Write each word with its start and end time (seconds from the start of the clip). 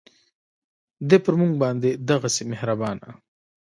دی 1.07 1.17
پر 1.23 1.33
مونږ 1.39 1.53
باندې 1.63 1.89
دغهسې 2.09 2.43
مهربانه 2.51 3.09